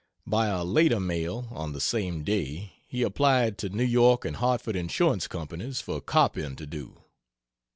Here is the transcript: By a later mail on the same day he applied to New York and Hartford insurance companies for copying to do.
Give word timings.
By 0.25 0.47
a 0.47 0.63
later 0.63 0.99
mail 0.99 1.47
on 1.51 1.73
the 1.73 1.79
same 1.79 2.23
day 2.23 2.73
he 2.87 3.03
applied 3.03 3.59
to 3.59 3.69
New 3.69 3.83
York 3.85 4.25
and 4.25 4.37
Hartford 4.37 4.75
insurance 4.75 5.27
companies 5.27 5.79
for 5.79 6.01
copying 6.01 6.55
to 6.55 6.65
do. 6.65 7.03